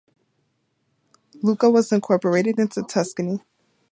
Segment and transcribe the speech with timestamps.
[1.43, 3.41] Lucca was incorporated into Tuscany.